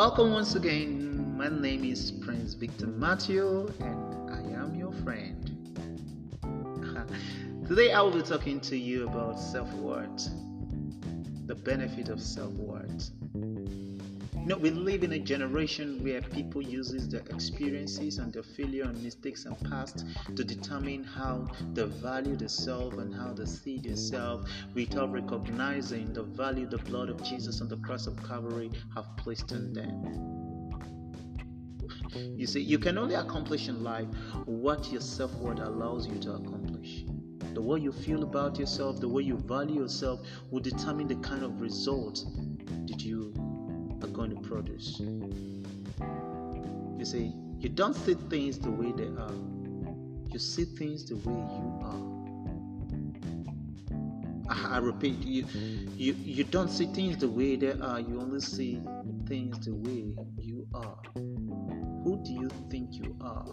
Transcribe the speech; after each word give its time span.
Welcome 0.00 0.32
once 0.32 0.54
again. 0.54 1.36
My 1.36 1.50
name 1.50 1.84
is 1.84 2.10
Prince 2.10 2.54
Victor 2.54 2.86
Matthew, 2.86 3.70
and 3.80 4.30
I 4.30 4.40
am 4.58 4.74
your 4.74 4.94
friend. 5.04 5.44
Today, 7.68 7.92
I 7.92 8.00
will 8.00 8.10
be 8.10 8.22
talking 8.22 8.60
to 8.60 8.78
you 8.78 9.06
about 9.06 9.38
self 9.38 9.70
worth, 9.74 10.30
the 11.46 11.54
benefit 11.54 12.08
of 12.08 12.22
self 12.22 12.54
worth. 12.54 13.10
You 14.40 14.46
know, 14.46 14.56
we 14.56 14.70
live 14.70 15.04
in 15.04 15.12
a 15.12 15.18
generation 15.18 16.02
where 16.02 16.22
people 16.22 16.62
uses 16.62 17.10
their 17.10 17.20
experiences 17.28 18.16
and 18.16 18.32
their 18.32 18.42
failure 18.42 18.84
and 18.84 19.00
mistakes 19.02 19.44
and 19.44 19.54
past 19.70 20.06
to 20.34 20.42
determine 20.42 21.04
how 21.04 21.46
they 21.74 21.84
value 21.84 22.36
themselves 22.36 22.96
and 22.96 23.14
how 23.14 23.34
they 23.34 23.44
see 23.44 23.78
themselves 23.78 24.50
without 24.74 25.12
recognizing 25.12 26.14
the 26.14 26.22
value 26.22 26.66
the 26.66 26.78
blood 26.78 27.10
of 27.10 27.22
Jesus 27.22 27.60
on 27.60 27.68
the 27.68 27.76
cross 27.78 28.06
of 28.06 28.16
Calvary 28.26 28.70
have 28.94 29.14
placed 29.18 29.52
in 29.52 29.74
them. 29.74 30.30
You 32.14 32.46
see, 32.46 32.60
you 32.60 32.78
can 32.78 32.96
only 32.96 33.16
accomplish 33.16 33.68
in 33.68 33.84
life 33.84 34.08
what 34.46 34.90
your 34.90 35.02
self 35.02 35.34
worth 35.34 35.60
allows 35.60 36.06
you 36.06 36.18
to 36.20 36.32
accomplish. 36.32 37.04
The 37.52 37.60
way 37.60 37.80
you 37.80 37.92
feel 37.92 38.22
about 38.22 38.58
yourself, 38.58 39.00
the 39.00 39.08
way 39.08 39.22
you 39.22 39.36
value 39.36 39.82
yourself 39.82 40.20
will 40.50 40.60
determine 40.60 41.08
the 41.08 41.16
kind 41.16 41.42
of 41.42 41.60
result 41.60 42.24
that 42.86 43.02
you 43.04 43.34
going 44.20 44.36
to 44.36 44.48
produce. 44.48 45.00
You 46.98 47.04
see, 47.06 47.32
you 47.58 47.70
don't 47.70 47.94
see 47.94 48.12
things 48.28 48.58
the 48.58 48.70
way 48.70 48.92
they 48.92 49.08
are, 49.18 49.32
you 50.30 50.38
see 50.38 50.64
things 50.64 51.06
the 51.06 51.16
way 51.16 51.32
you 51.32 51.80
are. 51.82 52.20
I, 54.50 54.78
repeat, 54.78 55.16
you, 55.24 55.46
you 55.96 56.12
you 56.12 56.44
don't 56.44 56.68
see 56.68 56.84
things 56.86 57.16
the 57.16 57.28
way 57.28 57.56
they 57.56 57.72
are, 57.80 57.98
you 57.98 58.20
only 58.20 58.40
see 58.40 58.82
things 59.26 59.58
the 59.64 59.72
way 59.72 60.14
you 60.36 60.66
are. 60.74 60.98
Who 62.04 62.20
do 62.22 62.32
you 62.32 62.50
think 62.68 62.92
you 62.92 63.16
are? 63.22 63.46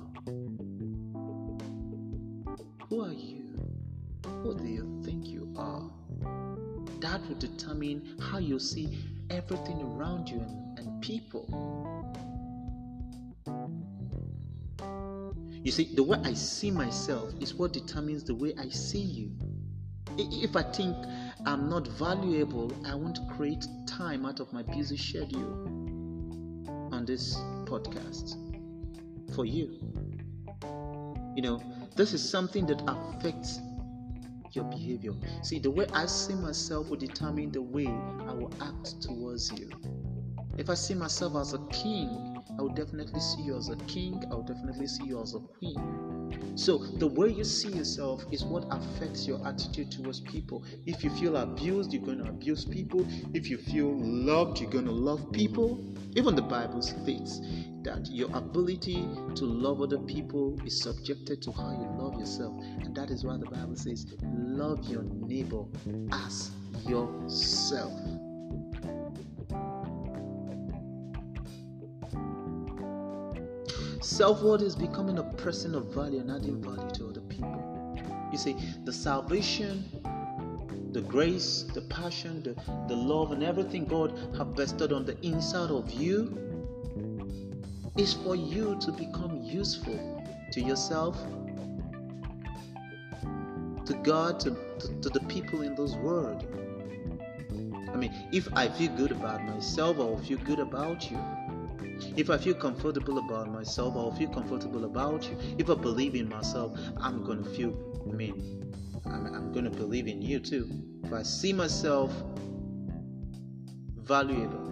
Who 2.89 3.05
are 3.05 3.13
you? 3.13 3.43
Who 4.43 4.57
do 4.57 4.65
you 4.65 5.01
think 5.05 5.27
you 5.27 5.53
are? 5.55 5.89
That 6.99 7.25
will 7.29 7.39
determine 7.39 8.17
how 8.19 8.39
you 8.39 8.59
see 8.59 9.16
everything 9.29 9.81
around 9.81 10.29
you 10.29 10.39
and, 10.39 10.79
and 10.79 11.01
people. 11.01 11.45
You 15.63 15.71
see, 15.71 15.93
the 15.95 16.03
way 16.03 16.17
I 16.23 16.33
see 16.33 16.71
myself 16.71 17.33
is 17.41 17.53
what 17.53 17.73
determines 17.73 18.23
the 18.23 18.35
way 18.35 18.53
I 18.57 18.69
see 18.69 19.01
you. 19.01 19.31
If 20.17 20.55
I 20.55 20.63
think 20.63 20.95
I'm 21.45 21.69
not 21.69 21.87
valuable, 21.87 22.71
I 22.85 22.95
won't 22.95 23.19
create 23.35 23.67
time 23.85 24.25
out 24.25 24.39
of 24.39 24.51
my 24.53 24.63
busy 24.63 24.97
schedule 24.97 25.67
on 26.91 27.05
this 27.05 27.35
podcast 27.65 28.35
for 29.35 29.45
you. 29.45 29.77
You 31.35 31.41
know, 31.41 31.61
this 31.95 32.13
is 32.13 32.27
something 32.27 32.65
that 32.67 32.81
affects 32.87 33.59
your 34.57 34.65
behavior. 34.65 35.13
See, 35.43 35.59
the 35.59 35.71
way 35.71 35.85
I 35.93 36.05
see 36.07 36.33
myself 36.33 36.89
will 36.89 36.97
determine 36.97 37.51
the 37.51 37.61
way 37.61 37.87
I 37.87 38.33
will 38.33 38.51
act 38.59 39.01
towards 39.01 39.51
you. 39.51 39.69
If 40.57 40.69
I 40.69 40.73
see 40.73 40.95
myself 40.95 41.35
as 41.35 41.53
a 41.53 41.59
king, 41.67 42.35
I 42.57 42.61
will 42.63 42.73
definitely 42.73 43.19
see 43.19 43.43
you 43.43 43.55
as 43.55 43.69
a 43.69 43.75
king, 43.85 44.23
I 44.31 44.35
will 44.35 44.43
definitely 44.43 44.87
see 44.87 45.05
you 45.05 45.21
as 45.21 45.35
a 45.35 45.39
queen. 45.39 46.16
So, 46.55 46.77
the 46.77 47.07
way 47.07 47.29
you 47.29 47.43
see 47.43 47.69
yourself 47.69 48.25
is 48.31 48.43
what 48.43 48.65
affects 48.71 49.27
your 49.27 49.45
attitude 49.47 49.91
towards 49.91 50.21
people. 50.21 50.63
If 50.85 51.03
you 51.03 51.09
feel 51.11 51.37
abused, 51.37 51.93
you're 51.93 52.03
going 52.03 52.23
to 52.23 52.29
abuse 52.29 52.65
people. 52.65 53.05
If 53.33 53.49
you 53.49 53.57
feel 53.57 53.95
loved, 53.99 54.59
you're 54.59 54.69
going 54.69 54.85
to 54.85 54.91
love 54.91 55.31
people. 55.31 55.83
Even 56.15 56.35
the 56.35 56.41
Bible 56.41 56.81
states 56.81 57.41
that 57.83 58.07
your 58.11 58.35
ability 58.35 59.07
to 59.35 59.45
love 59.45 59.81
other 59.81 59.99
people 59.99 60.59
is 60.65 60.81
subjected 60.81 61.41
to 61.43 61.51
how 61.51 61.71
you 61.71 62.03
love 62.03 62.19
yourself. 62.19 62.53
And 62.81 62.95
that 62.95 63.11
is 63.11 63.23
why 63.23 63.37
the 63.37 63.45
Bible 63.45 63.75
says, 63.75 64.07
Love 64.23 64.87
your 64.89 65.03
neighbor 65.03 65.63
as 66.11 66.51
yourself. 66.87 67.93
Self 74.07 74.41
worth 74.41 74.61
is 74.61 74.73
becoming 74.73 75.19
a 75.19 75.23
person 75.35 75.75
of 75.75 75.93
value 75.93 76.21
and 76.21 76.31
adding 76.31 76.63
value 76.63 76.89
to 76.91 77.09
other 77.09 77.19
people. 77.19 77.99
You 78.31 78.37
see, 78.37 78.55
the 78.85 78.93
salvation, 78.93 79.83
the 80.93 81.01
grace, 81.01 81.65
the 81.73 81.81
passion, 81.81 82.41
the, 82.41 82.53
the 82.87 82.95
love, 82.95 83.33
and 83.33 83.43
everything 83.43 83.83
God 83.83 84.17
have 84.37 84.55
bestowed 84.55 84.93
on 84.93 85.03
the 85.03 85.19
inside 85.25 85.71
of 85.71 85.91
you 85.91 86.39
is 87.97 88.13
for 88.13 88.33
you 88.33 88.77
to 88.79 88.93
become 88.93 89.41
useful 89.43 90.23
to 90.53 90.61
yourself, 90.61 91.21
to 93.85 93.93
God, 94.03 94.39
to, 94.39 94.51
to, 94.79 95.01
to 95.01 95.09
the 95.09 95.19
people 95.27 95.63
in 95.63 95.75
this 95.75 95.95
world. 95.95 96.47
I 97.91 97.97
mean, 97.97 98.13
if 98.31 98.47
I 98.53 98.69
feel 98.69 98.95
good 98.95 99.11
about 99.11 99.43
myself, 99.43 99.97
I 99.97 100.03
will 100.03 100.17
feel 100.19 100.37
good 100.37 100.59
about 100.59 101.11
you. 101.11 101.19
If 102.15 102.29
I 102.29 102.37
feel 102.37 102.55
comfortable 102.55 103.19
about 103.19 103.51
myself, 103.51 103.95
I'll 103.95 104.11
feel 104.11 104.29
comfortable 104.29 104.85
about 104.85 105.29
you. 105.29 105.37
If 105.57 105.69
I 105.69 105.75
believe 105.75 106.15
in 106.15 106.29
myself, 106.29 106.77
I'm 106.99 107.23
going 107.23 107.43
to 107.43 107.49
feel, 107.49 107.73
mean, 108.05 108.73
I'm, 109.05 109.27
I'm 109.33 109.51
going 109.51 109.65
to 109.65 109.71
believe 109.71 110.07
in 110.07 110.21
you 110.21 110.39
too. 110.39 110.69
If 111.03 111.13
I 111.13 111.23
see 111.23 111.53
myself 111.53 112.11
valuable, 113.95 114.67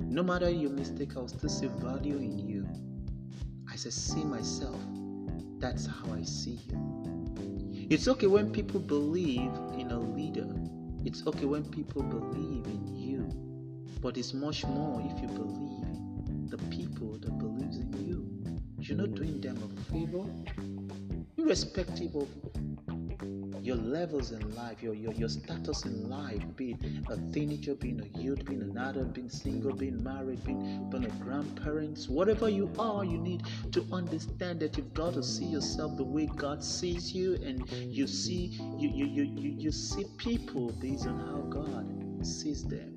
no 0.00 0.22
matter 0.22 0.48
your 0.48 0.70
mistake, 0.70 1.16
I'll 1.16 1.28
still 1.28 1.50
see 1.50 1.66
value 1.66 2.16
in 2.16 2.38
you. 2.38 2.66
I 3.70 3.76
say, 3.76 3.90
see 3.90 4.24
myself. 4.24 4.80
That's 5.58 5.86
how 5.86 6.12
I 6.12 6.22
see 6.22 6.60
you. 6.70 7.86
It's 7.90 8.08
okay 8.08 8.26
when 8.26 8.50
people 8.50 8.80
believe 8.80 9.52
in 9.78 9.90
a 9.90 9.98
leader. 9.98 10.48
It's 11.04 11.26
okay 11.26 11.44
when 11.44 11.64
people 11.64 12.02
believe 12.02 12.66
in 12.66 12.96
you. 12.96 13.28
But 14.00 14.16
it's 14.16 14.32
much 14.32 14.64
more 14.64 15.00
if 15.00 15.20
you 15.20 15.28
believe 15.28 15.83
the 16.56 16.64
people 16.66 17.18
that 17.18 17.36
believes 17.38 17.78
in 17.78 17.92
you. 18.06 18.24
You're 18.78 18.98
not 18.98 19.14
doing 19.16 19.40
them 19.40 19.56
a 19.58 19.92
favor, 19.92 20.24
irrespective 21.36 22.14
of 22.14 22.28
your 23.60 23.74
levels 23.74 24.30
in 24.30 24.54
life, 24.54 24.80
your, 24.80 24.94
your, 24.94 25.12
your 25.14 25.28
status 25.28 25.84
in 25.84 26.08
life, 26.08 26.42
being 26.54 26.78
a 27.10 27.16
teenager, 27.32 27.74
being 27.74 28.00
a 28.00 28.18
youth, 28.20 28.44
being 28.44 28.62
an 28.62 28.78
adult, 28.78 29.14
being 29.14 29.28
single, 29.28 29.72
being 29.72 30.00
married, 30.04 30.44
being, 30.44 30.88
being 30.90 31.06
a 31.06 31.24
grandparent, 31.24 32.04
whatever 32.08 32.48
you 32.48 32.70
are, 32.78 33.04
you 33.04 33.18
need 33.18 33.42
to 33.72 33.84
understand 33.90 34.60
that 34.60 34.76
you've 34.76 34.94
got 34.94 35.14
to 35.14 35.24
see 35.24 35.46
yourself 35.46 35.96
the 35.96 36.04
way 36.04 36.26
God 36.36 36.62
sees 36.62 37.12
you, 37.12 37.34
and 37.44 37.68
you 37.70 38.06
see 38.06 38.60
you 38.78 38.90
you, 38.90 39.06
you, 39.06 39.24
you, 39.24 39.54
you 39.58 39.72
see 39.72 40.04
people 40.18 40.70
based 40.80 41.08
on 41.08 41.18
how 41.18 41.40
God 41.50 42.24
sees 42.24 42.62
them. 42.62 42.94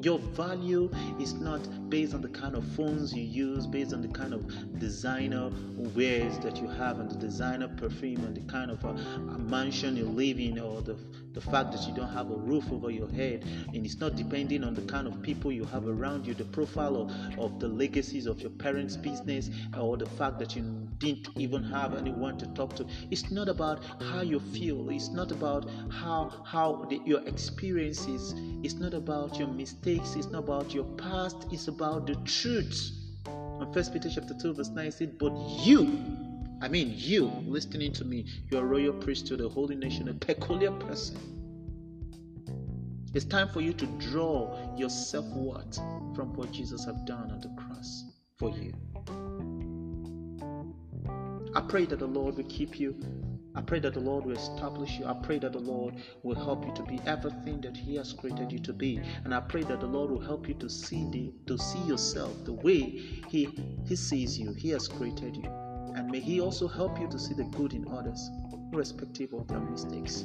Your 0.00 0.18
value 0.18 0.90
is 1.18 1.34
not 1.34 1.60
based 1.88 2.14
on 2.14 2.22
the 2.22 2.28
kind 2.28 2.54
of 2.54 2.64
phones 2.76 3.14
you 3.14 3.22
use, 3.22 3.66
based 3.66 3.92
on 3.92 4.02
the 4.02 4.08
kind 4.08 4.34
of 4.34 4.78
designer 4.78 5.50
wares 5.94 6.38
that 6.40 6.60
you 6.60 6.68
have, 6.68 7.00
and 7.00 7.10
the 7.10 7.16
designer 7.16 7.68
perfume, 7.68 8.24
and 8.24 8.36
the 8.36 8.52
kind 8.52 8.70
of 8.70 8.84
uh, 8.84 8.88
a 8.88 9.38
mansion 9.38 9.96
you 9.96 10.04
live 10.04 10.38
in, 10.38 10.58
or 10.58 10.82
the, 10.82 10.96
the 11.32 11.40
fact 11.40 11.72
that 11.72 11.86
you 11.88 11.94
don't 11.94 12.12
have 12.12 12.30
a 12.30 12.36
roof 12.36 12.70
over 12.72 12.90
your 12.90 13.08
head. 13.08 13.44
And 13.72 13.84
it's 13.86 13.98
not 13.98 14.16
depending 14.16 14.64
on 14.64 14.74
the 14.74 14.82
kind 14.82 15.06
of 15.06 15.22
people 15.22 15.50
you 15.52 15.64
have 15.66 15.86
around 15.88 16.26
you, 16.26 16.34
the 16.34 16.44
profile 16.44 16.96
of, 16.96 17.38
of 17.38 17.60
the 17.60 17.68
legacies 17.68 18.26
of 18.26 18.40
your 18.40 18.50
parents' 18.50 18.96
business, 18.96 19.50
or 19.78 19.96
the 19.96 20.06
fact 20.06 20.38
that 20.40 20.54
you 20.56 20.62
didn't 20.98 21.28
even 21.36 21.62
have 21.62 21.94
anyone 21.96 22.36
to 22.38 22.46
talk 22.48 22.74
to. 22.76 22.86
It's 23.10 23.30
not 23.30 23.48
about 23.48 23.82
how 24.10 24.22
you 24.22 24.40
feel. 24.40 24.90
It's 24.90 25.08
not 25.10 25.30
about 25.30 25.68
how 25.90 26.42
how 26.44 26.86
the, 26.90 27.00
your 27.04 27.20
experiences. 27.26 28.34
It's 28.62 28.74
not 28.74 28.94
about 28.94 29.38
your 29.38 29.48
mistakes. 29.48 30.16
It's 30.16 30.26
not 30.26 30.40
about 30.40 30.74
your 30.74 30.84
past. 30.84 31.46
It's 31.52 31.68
about 31.68 31.77
the 31.78 32.20
truth. 32.24 32.90
On 33.26 33.72
First 33.72 33.92
Peter 33.92 34.10
chapter 34.12 34.34
two 34.34 34.52
verse 34.52 34.68
nine 34.70 34.90
said, 34.90 35.18
"But 35.18 35.32
you." 35.64 35.98
I 36.60 36.66
mean, 36.66 36.92
you 36.96 37.26
listening 37.46 37.92
to 37.92 38.04
me, 38.04 38.26
you're 38.50 38.62
a 38.62 38.66
royal 38.66 38.92
priesthood, 38.92 39.40
a 39.40 39.48
holy 39.48 39.76
nation, 39.76 40.08
a 40.08 40.14
peculiar 40.14 40.72
person. 40.72 41.16
It's 43.14 43.24
time 43.24 43.48
for 43.48 43.60
you 43.60 43.72
to 43.74 43.86
draw 43.98 44.76
your 44.76 44.90
self 44.90 45.26
worth 45.26 45.76
from 46.16 46.34
what 46.34 46.50
Jesus 46.50 46.84
have 46.84 47.06
done 47.06 47.30
on 47.30 47.40
the 47.40 47.48
cross 47.50 48.04
for 48.38 48.50
you. 48.50 48.72
I 51.54 51.60
pray 51.60 51.86
that 51.86 52.00
the 52.00 52.06
Lord 52.06 52.36
will 52.36 52.44
keep 52.44 52.80
you. 52.80 52.96
I 53.58 53.60
pray 53.60 53.80
that 53.80 53.94
the 53.94 54.00
Lord 54.00 54.24
will 54.24 54.36
establish 54.36 55.00
you. 55.00 55.06
I 55.06 55.14
pray 55.14 55.40
that 55.40 55.52
the 55.52 55.58
Lord 55.58 55.94
will 56.22 56.36
help 56.36 56.64
you 56.64 56.72
to 56.74 56.82
be 56.84 57.00
everything 57.06 57.60
that 57.62 57.76
He 57.76 57.96
has 57.96 58.12
created 58.12 58.52
you 58.52 58.60
to 58.60 58.72
be. 58.72 59.00
And 59.24 59.34
I 59.34 59.40
pray 59.40 59.64
that 59.64 59.80
the 59.80 59.86
Lord 59.86 60.12
will 60.12 60.20
help 60.20 60.46
you 60.46 60.54
to 60.54 60.70
see 60.70 61.04
the 61.10 61.32
to 61.48 61.58
see 61.58 61.80
yourself 61.80 62.32
the 62.44 62.52
way 62.52 62.82
He 63.28 63.58
He 63.84 63.96
sees 63.96 64.38
you. 64.38 64.52
He 64.52 64.68
has 64.70 64.86
created 64.86 65.34
you. 65.36 65.50
And 65.96 66.08
may 66.08 66.20
He 66.20 66.40
also 66.40 66.68
help 66.68 67.00
you 67.00 67.08
to 67.08 67.18
see 67.18 67.34
the 67.34 67.46
good 67.46 67.72
in 67.72 67.88
others, 67.88 68.30
irrespective 68.72 69.32
of 69.32 69.48
their 69.48 69.58
mistakes. 69.58 70.24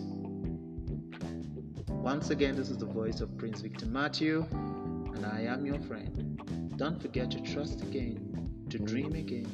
Once 1.90 2.30
again, 2.30 2.56
this 2.56 2.70
is 2.70 2.78
the 2.78 2.86
voice 2.86 3.20
of 3.20 3.36
Prince 3.40 3.62
Victor 3.62 3.88
Matthew. 3.88 4.46
and 4.52 5.26
I 5.26 5.42
am 5.42 5.66
your 5.66 5.80
friend. 5.80 6.74
Don't 6.78 7.02
forget 7.02 7.32
to 7.32 7.42
trust 7.42 7.82
again, 7.82 8.52
to 8.70 8.78
dream 8.78 9.14
again, 9.14 9.48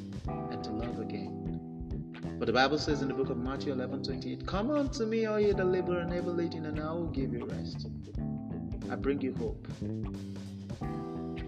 and 0.50 0.62
to 0.64 0.70
love 0.70 1.00
again. 1.00 1.49
But 2.22 2.46
the 2.46 2.52
Bible 2.52 2.78
says 2.78 3.02
in 3.02 3.08
the 3.08 3.14
book 3.14 3.30
of 3.30 3.36
Matthew 3.36 3.72
11 3.72 4.02
28, 4.02 4.46
Come 4.46 4.70
unto 4.70 5.04
me, 5.04 5.26
all 5.26 5.40
ye 5.40 5.52
that 5.52 5.64
labor 5.64 6.00
and 6.00 6.12
heavy 6.12 6.28
laden, 6.28 6.66
and 6.66 6.80
I 6.80 6.92
will 6.92 7.08
give 7.08 7.32
you 7.32 7.46
rest. 7.46 7.86
I 8.90 8.96
bring 8.96 9.20
you 9.20 9.34
hope. 9.34 9.66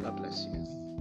God 0.02 0.16
bless 0.16 0.46
you. 0.46 0.91